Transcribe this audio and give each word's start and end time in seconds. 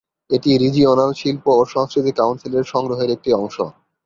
এটি 0.31 0.49
রিজিওনাল 0.57 1.11
শিল্প 1.13 1.45
ও 1.53 1.63
সংস্কৃতি 1.73 2.11
কাউন্সিলের 2.19 2.65
সংগ্রহের 2.71 3.09
একটি 3.15 3.29
অংশ। 3.33 3.57